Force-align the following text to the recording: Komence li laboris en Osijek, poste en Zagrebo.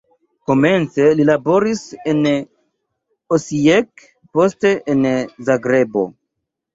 Komence 0.51 1.09
li 1.17 1.25
laboris 1.29 1.83
en 2.13 2.23
Osijek, 3.37 4.07
poste 4.39 4.73
en 4.95 5.05
Zagrebo. 5.51 6.07